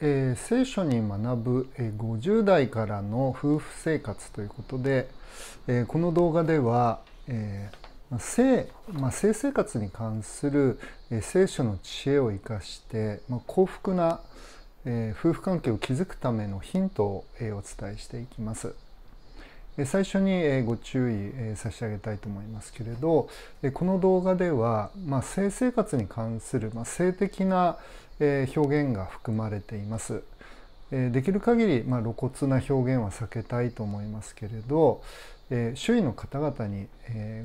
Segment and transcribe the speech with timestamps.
[0.00, 5.08] えー、聖書に学ぶ、えー、50代からの夫婦生活ということで、
[5.68, 10.80] えー、この動画では、えー、性,、まあ、性生活に関する、
[11.10, 14.20] えー、聖書の知恵を生かして、まあ、幸福な、
[14.84, 18.74] えー、夫婦関係を築くためのヒントを、えー、お伝えしていきます。
[19.86, 23.28] 最初にご注意差し上げたいと思いますけれど
[23.72, 27.76] この動画では、まあ、性生活に関する、まあ、性的な
[28.20, 30.22] 表現が含まれています。
[30.90, 35.02] できる限り、まあ、露骨な表現は避けたいと思いますけれど
[35.74, 36.86] 周囲の方々に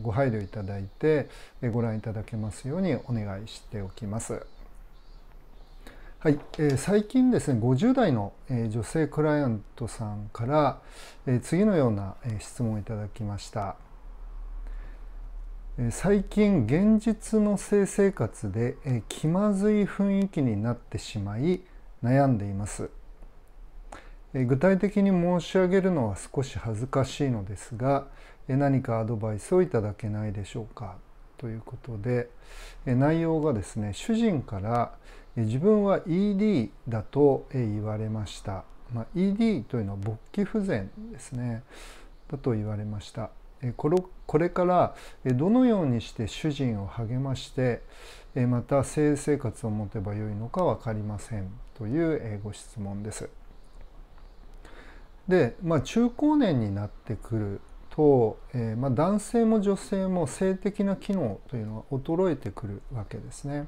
[0.03, 1.29] ご配慮いただいて
[1.71, 4.45] ご覧いただけますようにお願いしておきます。
[6.21, 10.81] はい、えー、最近ですね50代の、えー、女性クライアントさんから、
[11.25, 13.77] えー、次のような、え、質問をいただきました、
[15.91, 18.75] 最近現実の性生活で、
[19.07, 21.61] 気まずい雰囲気になってしまい
[22.03, 22.89] 悩んでいます、
[24.33, 28.07] 具体的に申し上げるのは少し恥ずかしいのですが、
[28.49, 30.97] 何かアドバイスをいただけないでしょうか？
[31.37, 32.29] ということで、
[32.85, 34.91] 内容がですね主人から
[35.37, 41.63] 「自分は ED だと言われました、まあ、ED というのは勃起不全ですね。
[42.29, 43.29] だと言われました。
[43.75, 47.81] これこれからどのようにして主人を励まして
[48.35, 53.29] また性生活を持てばよいのか分かりませんというご質問です。
[55.27, 63.67] で、まあ、中高年になってくると、え、まあ、男性も女性も性的な機能というのは衰えてくるわけですね。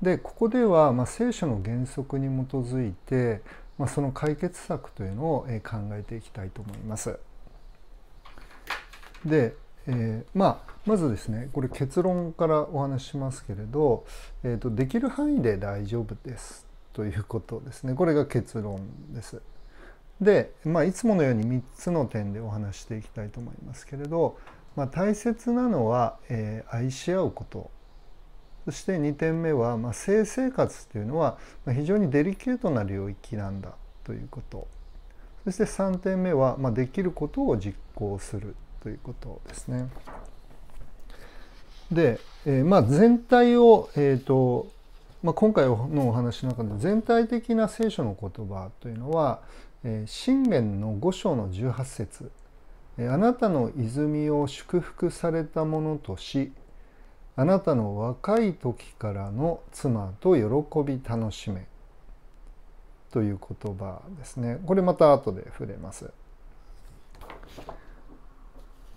[0.00, 3.42] でここでは、まあ、聖書の原則に基づいて、
[3.78, 7.18] まあ、その解決策というのを、考えていきたいと思います。
[9.24, 9.54] で、
[9.86, 14.06] えー、まあまずですねこれ結論からお話ししますけれど、
[14.42, 16.66] えーと、できる範囲で大丈夫です。
[16.92, 17.94] ということですね。
[17.94, 19.40] これが結論です。
[20.20, 24.36] で、まあ、いつものように3つの点でお話していきたいと思いますけれど、
[24.74, 27.70] まあ、大切なのは、えー、愛し合うこと。
[28.64, 31.38] そして2点目は、まあ、性生活というのは
[31.72, 33.74] 非常にデリケートな領域なんだ
[34.04, 34.66] ということ。
[35.44, 38.56] そして3点目は、まあ、できることを実行する。
[38.88, 39.86] ということですね。
[41.92, 44.68] で、えー、まあ全体を、えーと
[45.22, 49.40] まあ、今回のお話の中で全体的な聖書の言葉というのは
[49.84, 52.30] 「えー、信玄の五章の18節。
[52.96, 56.50] えあなたの泉を祝福されたものとし
[57.36, 61.66] あなたの若い時からの妻と喜び楽しめ。
[63.10, 64.58] という言葉ですね。
[64.66, 66.10] これまた後で触れます。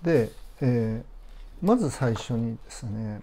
[0.04, 0.32] で、
[0.62, 3.22] えー、まず最初にですね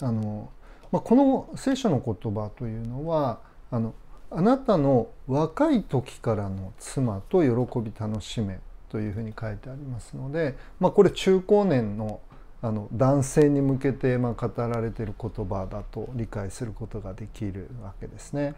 [0.00, 0.50] あの、
[0.92, 3.94] まあ、この聖書の言葉というのはあの
[4.30, 12.20] あなたの若い時からの妻と喜び楽しめというふうに書いてありますので、まあ、これ中高年の
[12.62, 18.54] あの男性に向けてまあ語られている言葉だと理解することができるわけですね。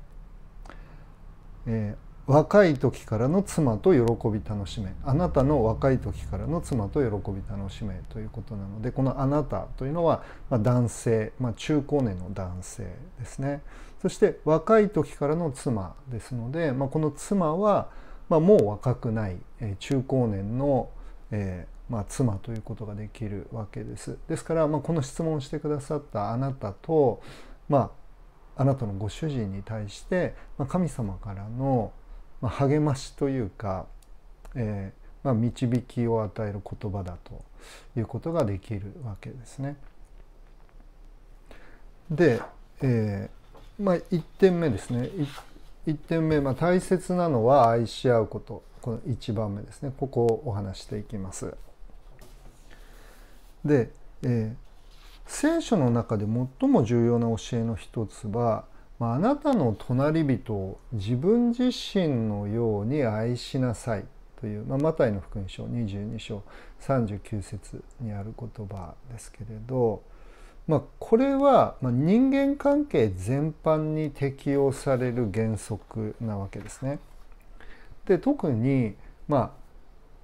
[1.67, 12.85] えー、若い時からの妻と喜び楽しめあなたの若い時からの妻と喜び楽しめということなのでこの「あなた」というのは、ま、男性、まあ、中高年の男性
[13.19, 13.63] ですね
[14.03, 17.89] そして若い時からの妻ですので、まあ、この妻は、
[18.29, 20.91] まあ、もう若くない、え、中高年の、
[21.31, 24.19] えーまあ、妻ということができるわけです。
[24.29, 27.21] ですから、ま、この質問をしてくださったあなたと、
[27.69, 27.93] ま
[28.57, 31.93] あ、なたのご主人に対して、ま、神様からの、
[32.43, 33.87] まあ、励ましというか、
[34.55, 37.43] えーまあ、導きを与える言葉だと
[37.97, 39.77] いうことができるわけですね。
[42.11, 42.43] で、
[42.83, 45.09] えーまあ、1点目ですね
[45.87, 51.55] 1, 点目、まあ、大切なのは愛し合うことこの1番目ですねここをお話していきます。
[53.65, 53.91] で、
[54.25, 54.57] えー、
[55.27, 56.27] 聖書の中で
[56.61, 58.65] 最も重要な教えの一つは、
[59.03, 64.05] まあ、あなたの隣人を自分自身のように愛しなさい
[64.41, 66.45] という、まあ、マタイの福音書22章
[66.83, 70.05] 39節にある言葉ですけれど、
[70.69, 77.01] まあ、これは人間関係全般に適用される原則なわけですね。
[78.07, 78.95] で特に
[79.27, 79.51] まあ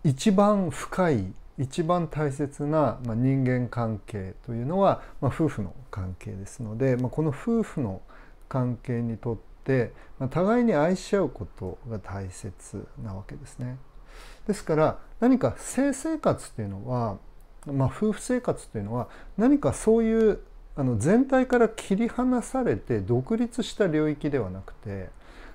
[0.05, 8.09] 一番深い一番大切な、人間関係というのは、ま夫婦の関係ですので、まこの夫婦の関係
[8.49, 13.79] 関係にとって、まあ互いに愛し合うことが大切なわけですね。
[14.47, 17.19] ですから何か性生活というのは、
[17.67, 20.41] まあ、夫婦生活というのは何かそういう
[20.75, 25.11] あの全体から切り離されて独立した領域ではなくて、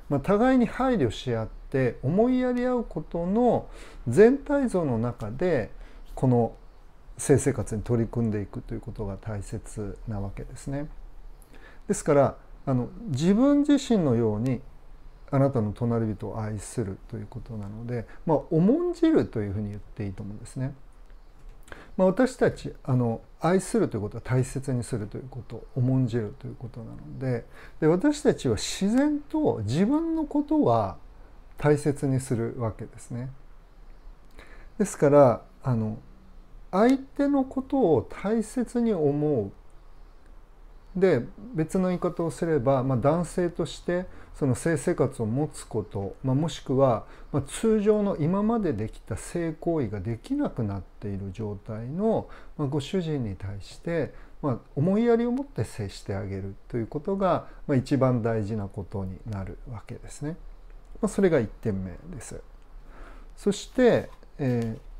[0.10, 3.68] まあ、互いに配慮し合って思いやり合うことの
[4.08, 5.72] 全体像の中で
[6.14, 6.56] この
[7.18, 10.88] 性生活に取り組んでいくということが大切なわけですね。
[11.88, 14.62] ですからあの自分自身のように
[15.32, 20.74] あなたの隣人を愛するということなので、まあ、重んじるというふうに言っていいと思うんですね。
[21.98, 27.46] まあ、私たちあの愛するということは大切にするということ重んじるということなので
[27.82, 30.98] で私たちは自然と自分のことは
[31.58, 33.30] 大切にするわけですね。
[34.78, 35.98] ですからあの
[36.72, 39.52] 相手のことを大切に思う
[40.96, 41.26] で
[41.56, 44.06] 別の言い方をすれば、まあ、男性として
[44.36, 60.36] その性生活を持つこと、まあ、もしくは、ま、通常の今までできた性行為ができなくなっている状態の、ま、ご主人に対して、ま、思いやりを持って接してあげるということが、まあ、一番大事なことになるわけですね。
[61.02, 62.42] ま、それが1点目です。
[63.36, 64.93] そして、えー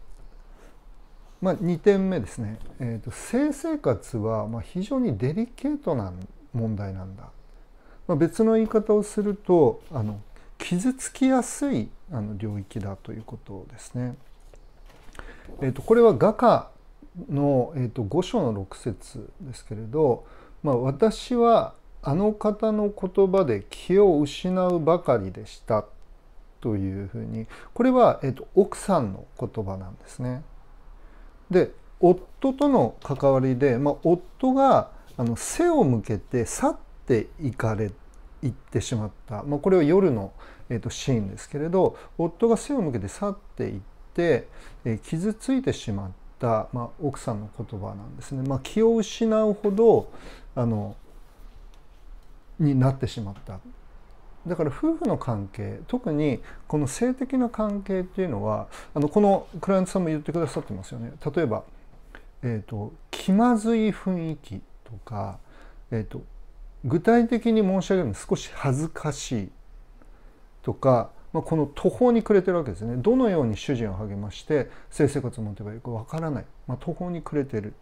[1.44, 6.14] まあ、2点目ですね、えーと、性生活はま非常にデリケートな
[6.54, 7.24] 問題なんだ、
[8.08, 10.22] まあ、別の言い方をするとあの
[10.58, 14.16] 傷つきやすいあの領域だということですね。
[15.62, 16.70] えーと、これは画家
[17.30, 20.26] の、えーと、5章の6節ですけれど、
[20.64, 25.84] まあ、私はあの方の言葉で気を失うばかりでした
[26.62, 30.42] というふうにこれは、えー、と奥さんの言葉なんですね。
[31.54, 36.78] で夫との関わりで、まあ、夫があの背を向けて去っ
[37.08, 37.92] ていかれ
[38.42, 40.34] 行ってしまった、まあ、これは夜の、
[40.70, 43.80] えー、とシーンですけれど夫が背を向けて去っていっ
[44.14, 44.48] て、
[44.84, 48.44] えー、傷ついてしまった、まあ、奥さんの言葉なんですね。
[48.48, 50.12] まあ、気を失うほど
[50.56, 50.98] あの
[52.60, 53.60] になってしまった
[54.48, 61.14] だから夫婦の関係特にこの性的な関係っていうのはあのこのクライアントさんも言ってくださってますよね。
[61.34, 61.64] 例えば、
[62.42, 65.40] えーと、気まずい雰囲気とか、
[65.92, 66.22] えーと、
[66.84, 69.50] 具体的に申し上げるの少し恥ずかしい
[70.62, 72.98] とか、まあ、この途方に暮れてるわけですね。
[72.98, 77.74] どのように主人を励まして性生活を持てばいいかわからない、まあ、途方に暮れてる。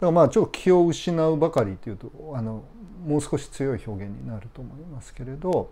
[0.00, 2.64] からまあちょっと気を失うばかりっていうとあの
[3.06, 5.70] もう少し強い表現になると思いますけれど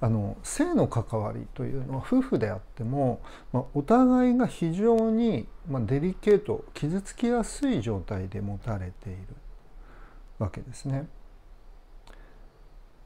[0.00, 3.20] あの性の関わりというのは夫婦であっても、
[3.52, 9.18] まあ、お互いが非常に、まあ、デリケート傷つきやすい状態で持たれている
[10.40, 11.06] わけですね。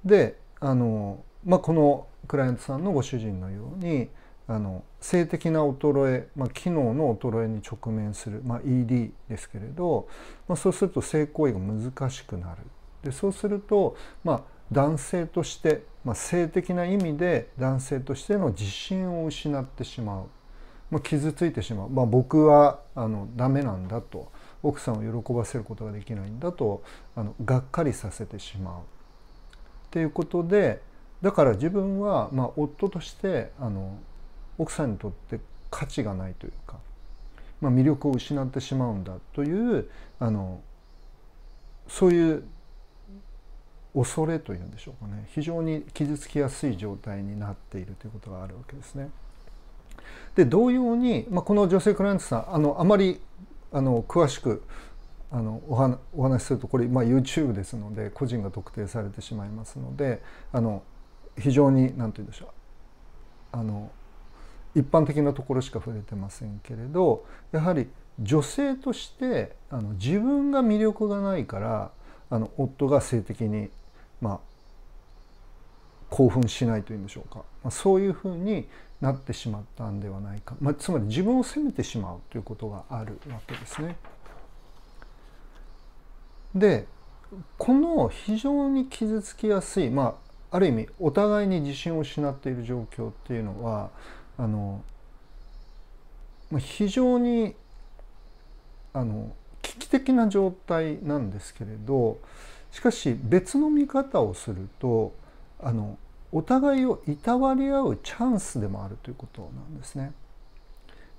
[0.06, 4.08] であの、まあ、このクライアントさんのご主人のように
[4.48, 10.08] あの性的な衰え、まあ、機能の衰えに直面する、まあ、ED ですけれど、
[10.48, 12.62] まあ、そうすると性行為が難しくなる
[13.06, 20.26] でそうすると、まあ、男性として、まあ、性的な意味で男性としての自信を失ってしまう、
[20.90, 24.30] まあ、傷ついてしまう、まあ、僕はあのダメなんだと。
[24.62, 26.82] 奥さんを喜ばせることができないんだと
[27.14, 28.80] あのがっかりさせてしまう。
[28.80, 28.84] っ
[29.90, 30.82] ていうことで
[31.22, 33.96] だから自分は、まあ、夫としてあの
[34.58, 36.76] 奥さんにとって価値がないというか、
[37.60, 39.88] まあ、魅力を失ってしまうんだという
[40.18, 40.60] あの
[41.88, 42.44] そういう
[43.96, 49.08] 恐れというんでしょうかね非常に傷つきやすい状態になっているということがあるわけですね。
[50.34, 53.20] で同様に、まあ、この女性クライアントさんあのあまり
[53.72, 54.62] あの詳しく
[55.32, 60.22] あのお話お話しするとこれ、まあ、YouTube ですので個人が特定されてしまいますので
[60.52, 60.82] あの
[61.38, 62.48] 非常に何て言うんでしょう
[63.52, 63.90] あの
[64.74, 67.88] 一般的なところしか触れてませんけれどやはり
[68.20, 71.90] 女性としてあの自分が魅力がないから
[72.28, 73.70] あの夫が性的に
[74.20, 74.40] まあ、
[76.10, 78.66] 興奮しないというんでしょうか、まあ、そういうふうに
[79.00, 83.96] なってしまったんではないか、まあ、つまり自分を責めてしまうということがあるわけですね。
[86.54, 86.86] で
[87.58, 90.16] この非常に傷つきやすい、ま
[90.50, 93.90] あ、ある意味お互いに自信を失っている状況っていうのは
[94.38, 94.82] あの
[96.58, 97.54] 非常に
[98.94, 102.18] あの危機的な状態なんですけれど
[102.76, 105.14] しかし別の見方をすると
[105.58, 105.96] あの
[106.30, 110.12] お互いをいたわり合うチャンスでもあるということなんですね。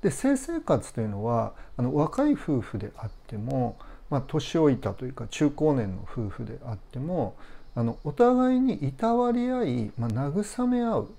[0.03, 3.75] で性生活というのはあの若い夫婦であっても、
[4.11, 7.35] まあ、年老いたというか中高年の夫婦であっても
[7.73, 11.09] あのお互いにいたわり合い、まあ、慰め合う、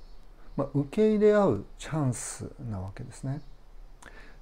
[0.57, 3.41] まあ、受け入れ合うチャンスなわけですね。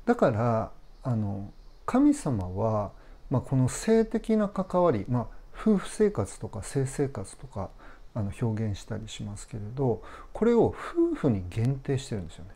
[0.05, 0.71] だから
[1.03, 1.51] あの
[1.87, 2.93] 神様は、
[3.31, 7.71] まあ、この性的な関わり、まあ、夫婦生活とか性生活とか
[8.15, 12.51] あの表現したりしますけれどこれを夫婦に限定してるんですよね。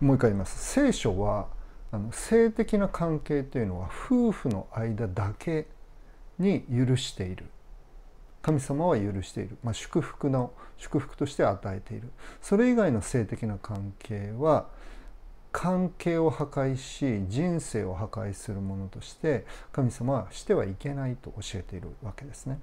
[0.00, 0.72] もう一回言います。
[0.72, 1.48] 聖書は
[1.90, 5.66] あの性的な関係というのは夫婦の間だけ
[6.38, 7.46] に許している。
[8.42, 12.10] 神様は許している、まあ、祝福の祝福として与えている。
[12.40, 14.68] それ以外の性的な関係は
[15.58, 22.60] 関係を破壊し人生を破壊するものとして神様はしてはいけないと教えているわけですね。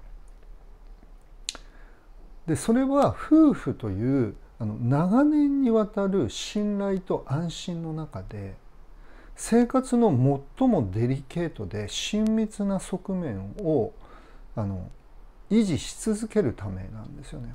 [2.46, 8.54] でそれは夫婦というあの長年にわたる信頼と安心の中で
[9.34, 10.08] 生活の
[10.56, 13.92] 最もデリケートで親密な側面を
[14.54, 14.90] あの
[15.50, 17.54] 維持し続けるためなんですよね。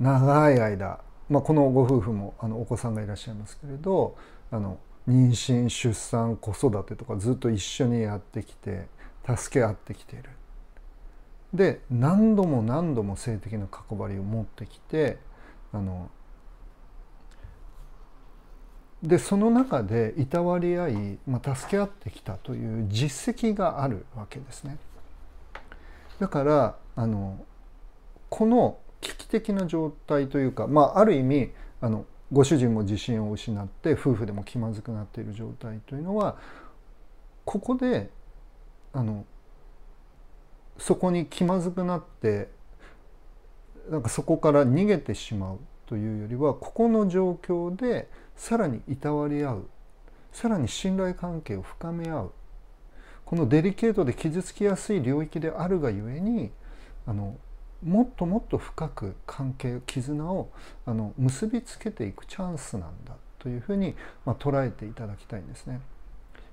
[0.00, 0.98] 長い間、
[1.32, 4.16] まあ、このご夫婦もあのお子さんがいらっしゃいますけれど
[4.50, 8.86] あの妊娠出産子育てとかずっと一緒にやってきて
[9.26, 10.28] 助け合ってきている。
[11.54, 15.18] で何度も何度も性的な関わりを持ってきて
[15.72, 16.10] あの
[19.02, 24.78] でその中でいたわり合い、まあ、助け合ってきたという実績があるわけですね。
[26.20, 27.44] だからあの
[28.28, 31.50] この危機的な状態というか、まあ、ある意味
[31.82, 36.38] あのご主人も自信を失って夫婦でも気まずくなっている状態というのは
[37.44, 38.08] ここで
[38.94, 39.26] あの
[40.78, 42.48] そこに気まずくなって
[43.90, 49.68] なんかそこから逃げてしまうというよりはここの状況でさらにいたわり合う
[50.32, 52.32] さらに信頼関係を深め合う
[53.26, 56.50] このデリケートで傷つきやすい領域であるがゆえに
[57.06, 57.36] あの
[57.84, 60.50] もっともっと深く関係絆を
[60.86, 65.80] あの結びつけていくチャンスなんだというふうに、まあ、捉えていただきたいんですね。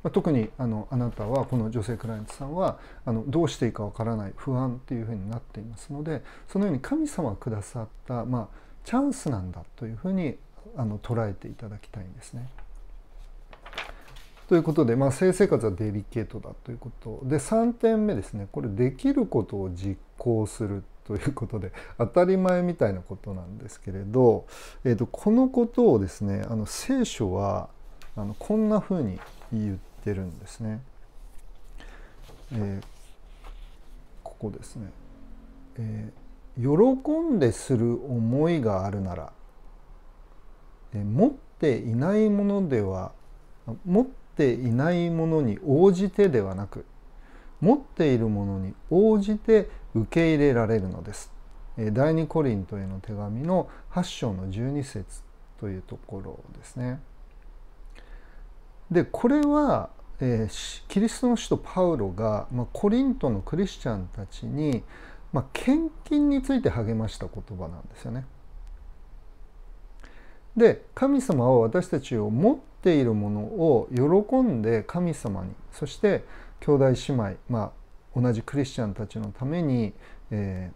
[0.01, 10.37] まあ、特にあのあなたはこの女性クライアントさんはあのどうしていいかわからない不安っていうふうになっていますのでそのように神様がくださった、まあ、チャンスなんだというふうに
[10.77, 12.47] あの捉えていただきたいんですね。
[14.47, 24.45] ということで、まあ、性生活はデリケートだということで3点目ですねこれできることを実行するということで当たり前みたいなことなんですけれど、
[24.83, 27.69] えー、とこのことをですねあの聖書は
[28.15, 29.19] あのこんなふうに
[29.51, 30.81] 言ってるんですね。
[32.53, 32.83] えー、
[34.21, 34.91] ここですね、
[35.79, 39.33] えー、喜んでする思いがあるなら
[40.93, 43.13] え持っていないものでは
[43.83, 46.85] 持っていないものに応じてではなく
[47.61, 51.31] 持っているものに応じて受け入れられるのです。
[51.91, 55.21] 第二コリントへの手紙の8章の12節
[55.59, 56.99] というところですね。
[58.91, 59.89] でこれは、
[60.19, 60.49] え、
[60.87, 64.83] キリストの使徒パウロが、ま、コリントのクリスチャンたちに、
[65.31, 68.25] ま、献金について励ました言葉なんですよね。
[70.57, 76.25] で神様は私たちを持っているものを喜んで神様にそして
[76.59, 77.71] 兄弟姉妹、ま
[78.15, 79.93] あ、同じクリスチャンたちのために、
[80.31, 80.71] え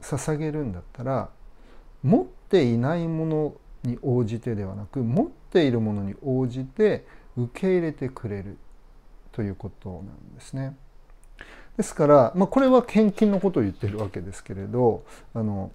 [0.00, 1.30] ー、捧げるんだったら
[2.02, 7.06] 持っていないものに応じてではなく持っているものに応じて
[7.36, 8.56] 受け入れてくれる
[9.32, 10.76] ということなんですね。
[11.76, 15.70] ですから、まあ、これは献金のことを言ってるわけですけれどあの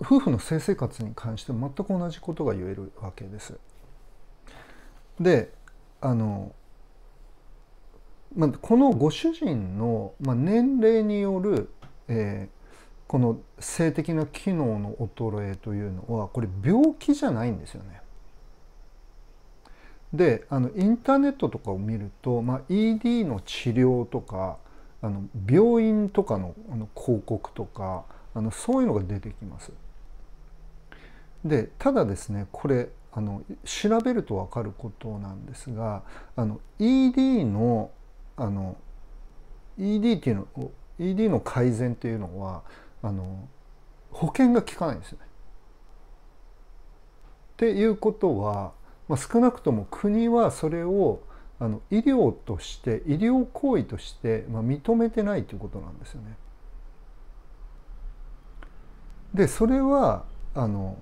[0.00, 3.58] 夫婦の性生活に関しても全く同じことが言えるわけです。
[5.20, 5.52] で
[6.00, 6.52] あの、
[8.34, 11.70] まあ、このご主人の、まあ、年齢による、
[12.08, 12.60] えー、
[13.06, 18.00] この性的な機能の衰えというのはこれ病気じゃないんですよね。
[20.12, 24.56] であのインターネットとかを見ると、まあ、ED の治療とか
[25.02, 29.72] あの病院とかのあの広告とかあのそういうのが出てきます。
[31.44, 36.02] でただですねこれあの調べると分かることなんですが
[36.36, 37.90] あの ED の
[38.36, 38.76] あの
[39.78, 42.62] ED っていうの ED の改善っていうのは
[43.02, 43.48] あの
[44.10, 45.24] 保険が効かないんですよね。
[47.54, 48.72] っていうことは、
[49.08, 51.20] まあ、少なくとも国はそれを
[51.58, 56.36] あの医療として医療行為として、まあ、認めてないということなんですよね。
[59.34, 60.24] でそれは
[60.54, 60.96] あの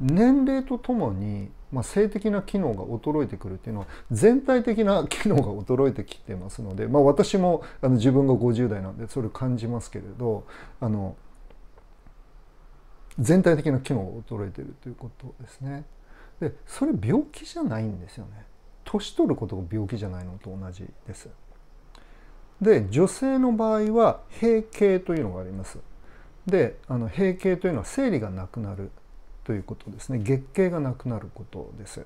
[0.00, 10.44] 年齢とともに、まあ、性的な機能が衰えてくるっていうのは全体的な機能が衰えてきてますので、まあ、私もあの自分が50代なんでそれ感じますけれど
[10.80, 11.16] あの
[13.18, 15.84] 全体的な機能が衰えてるということですね。
[16.40, 18.44] でそれ病気じゃないんですよね。
[18.84, 21.28] 年取ることが病気じゃないのと同じです。
[22.60, 25.78] で女性の場合は閉経というのがあります。
[26.46, 28.90] であの閉経というのは生理がなくなる
[29.46, 32.04] ということですね月経がなくなることです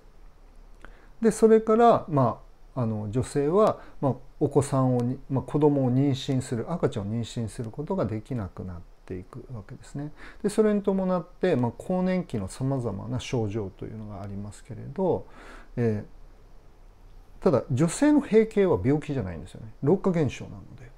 [1.23, 2.39] でそれからま
[2.77, 10.13] ああの女性は、まあ、お子さんを、まあ、子供を妊娠する赤ちゃんを妊娠することができなくなっていくわけですね。
[10.43, 15.27] でそれに伴って、まあ、更年期のさまざまな症状というのがありますけれど、
[15.77, 20.91] えー、ただ女性の閉経は病気じゃないんですよね老化現象なので。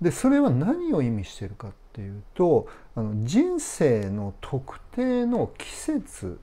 [0.00, 6.40] でそれは何を意味しているかっていうとあの人生の特定の季節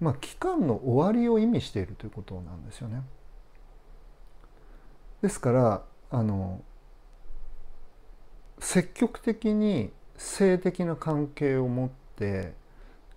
[0.00, 3.02] まあ、期間の終わりを意味しているということなんですよね。
[5.22, 6.60] ですからあの
[8.58, 12.52] 積極的に性的な関係を持って、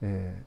[0.01, 0.41] え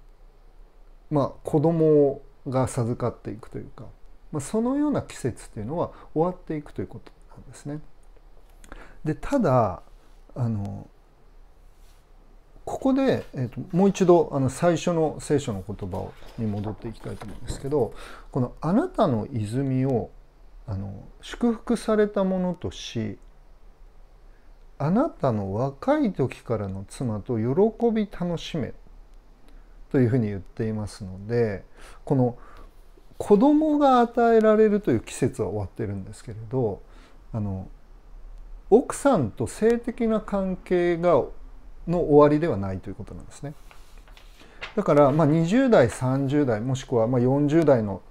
[1.10, 3.84] ー、まあ子供が授かっていくというか、
[4.32, 7.80] まあ、そのような季節っていうのは終わっていくということなんですね。
[9.04, 9.82] でただ
[10.34, 10.88] あの
[12.64, 16.08] ここで、えーと、もう一度あの最初の聖書の言葉
[16.38, 17.94] に戻っていきたいと思うんですけど
[18.30, 20.10] この「あなたの泉を
[20.66, 23.18] あの祝福されたものとし
[24.78, 28.72] あなたの若い時からの妻と喜び楽しめ」
[29.90, 31.64] というふうに言っていますので
[32.04, 32.38] この
[33.18, 36.80] 子供が与えられるという季節は終わってるんですけれど
[37.32, 37.68] あの
[38.70, 41.24] 奥さんと性的な関係が
[41.88, 43.54] の終わりではないということなんですね。
[44.76, 48.02] だからまあ20代30代もしくはまあ40代の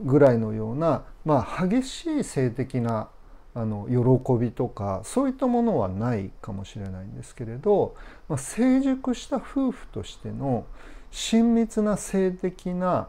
[0.00, 3.08] ぐらいのような、まあ、激しい性的な
[3.54, 7.94] あの喜びとかそういったものはないかもしれないんですけれど、
[8.28, 10.64] まあ、成熟した夫婦としての
[11.10, 13.08] 親密な性的な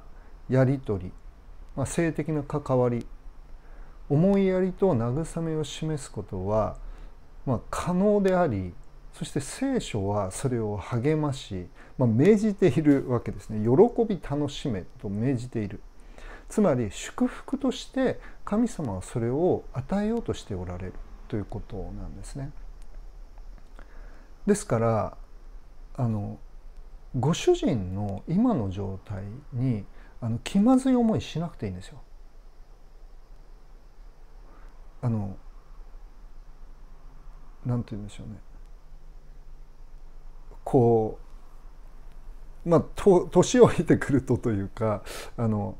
[0.49, 1.11] やり取り、
[1.75, 3.07] まあ、性的な関わり
[4.09, 6.75] 思いやりと慰めを示すことは、
[7.45, 8.73] まあ、可能であり
[9.13, 13.59] そして聖書はそれを励まし、まあ、命じているわけですね。
[13.63, 15.81] 喜び楽しめと命じている。
[16.49, 20.93] つまり祝福として神様はそれを与えようとしておられる
[21.27, 22.51] ということなんですね。
[24.45, 25.17] ですから
[25.95, 26.39] あの
[27.17, 29.85] ご主人の今の状態に
[30.19, 32.01] あの気まずい思いしなくていいんですよ。
[35.01, 35.37] あの
[37.65, 38.35] なんて言うんでしょうね
[40.63, 41.19] こ
[42.65, 42.83] うまあ
[43.31, 45.03] 年を経てくるとというか
[45.37, 45.75] あの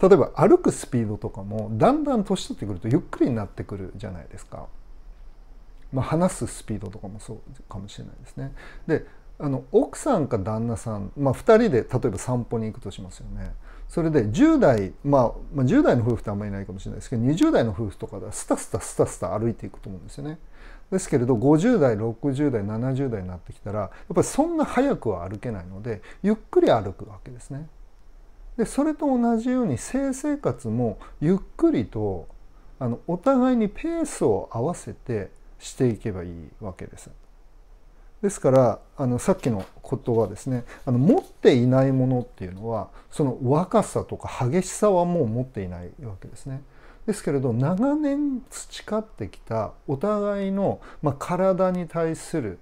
[0.00, 4.66] 例えば歩くスピードとかもだんだん年取ってくるとゆっくりになってくるじゃないですか。
[5.92, 8.52] まあ、話すスピードとかもそうかもしれないですね。
[8.86, 9.06] で
[9.38, 13.54] あの奥さんか旦那さん、まあ、2人で例えば散歩に行くとしますよね。
[13.88, 20.38] それで10代、まあ、まあ10代の夫婦ってあんまりいないかもしれないですけど20代の夫婦とかではスタスタスタスタ歩いていくと思うんですよね。
[20.92, 27.66] ですけれど50代60代70代になってきたらやっぱりそんな早くは歩けないのでゆっくり歩くわけですね。
[28.58, 32.28] でそれと同じように性生活もゆっくりと
[32.78, 37.10] あのお互いにペースを合わせてしていけばいいわけです。
[38.20, 46.62] ですからあのさっきの言葉ですねあの持っていないものっていうのはその若さとか激しさはもう持っていないわけですね。
[47.06, 52.58] ですけれど長年培ってきたお互いの、まあ、体に対する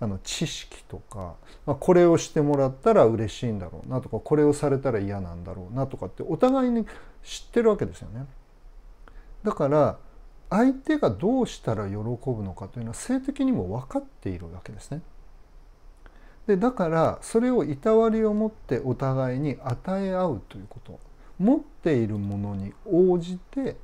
[0.00, 6.86] あの知識とか、まあ、これをしてもらったら嬉しいんだろうなとかこれをされたら嫌なんだろうなとかってお互いに
[7.22, 8.26] 知ってるわけですよね。
[9.42, 9.98] だから
[10.50, 15.02] 相手がどうしたら喜ぶのかというのは性的にも分かっているわけですね。
[16.46, 21.00] でだからそれをいたわりを持ってお互いに与え合うということ
[21.38, 23.76] 持っているものに応じて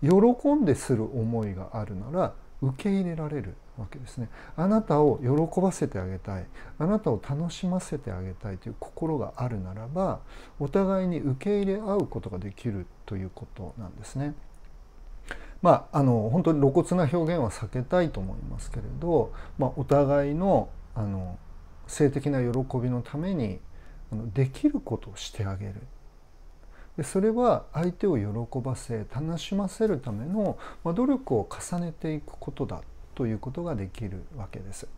[0.00, 0.08] 喜
[0.54, 4.28] んでする思いがあるなら受け入れられるわけですね。
[4.56, 6.46] あなたを喜ばせてあげたい。
[6.78, 10.20] あなたを楽しませてあげたいという心があるならば
[10.58, 14.34] お互いに受け入れ合うことができるということなんですね。
[15.60, 21.36] まあ、あの本当に露骨な表現は避けたいと思いますけれど、まあ、お互いのあの
[21.86, 23.58] 性的な喜びのために
[24.34, 25.74] できることをしてあげる。
[26.98, 32.82] でそれは相手を喜ばせ楽しませるための、ま努力を重ねていくことだ
[33.14, 34.88] ということができるわけです。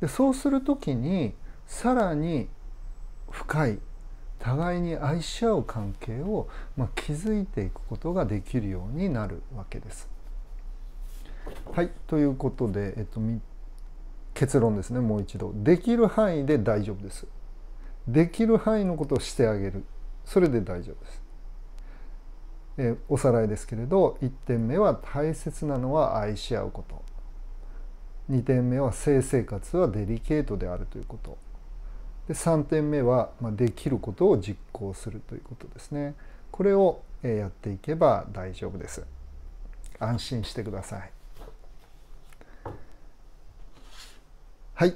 [0.00, 1.32] でそうする時に
[1.68, 2.48] さらに
[3.30, 3.78] 深い
[4.40, 10.08] 互いに愛し合う関係を、まあ、築いていくことができるようになるわけです。
[11.72, 13.20] はいということで、えっと、
[14.34, 17.26] 結論ですねもう一度できる範囲で大丈夫です
[18.08, 19.84] できる範囲のことをしてあげる
[20.28, 21.22] それで大丈夫です、
[22.76, 27.02] えおさらいですけれど1点目は大切なのは愛し合うこと。
[28.30, 31.38] 2点目は性生活はデリケートであるということ。
[32.28, 36.14] で3点目は、まあ、できることを実行するということですね。
[36.50, 39.06] これをやっていけば大丈夫です。
[39.98, 41.10] 安心してください。
[44.74, 44.94] はい、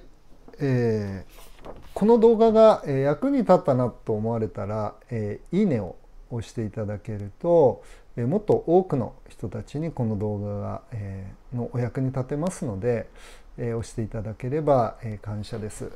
[0.60, 1.51] えー、
[1.94, 5.96] この動画が役に立ったなと思われたら、え、いいねを
[6.30, 7.82] 押していただけると、
[8.16, 13.08] え、もっと多くの人たちにこの動画が、え、のお役に立てますので、
[13.58, 15.92] え、押していただければ、え、感謝です、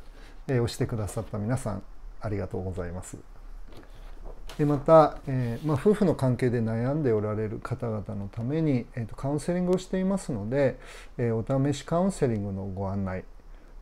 [0.47, 1.83] え、押してくださった皆さん
[2.21, 3.17] ありがとうございます。
[4.57, 10.79] でまた、えーまあ、夫婦の関係で悩んでおられる方々のために、えーと、カウンセリングをしていますので、
[11.19, 13.23] えー、お試しカウンセリングのご案内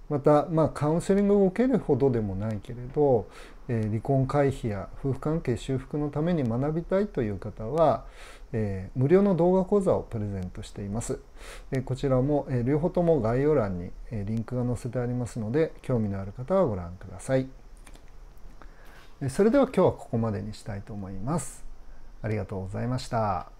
[0.09, 3.27] また、まあ、カウンセリングを受けるほどでもないけれど、
[3.67, 8.05] えー、離婚回避や夫婦関係修復のために学びたいという方は、
[8.53, 11.19] えー、無料の動画講座をプレゼントしています。
[11.71, 17.47] えー、こちらも、え両方とも概要欄に、えリンクが載せてありますので興味のある方はご覧ください。
[19.29, 21.65] それでは今日はここまでにしたいと思います。
[22.21, 23.54] ありがとうございました。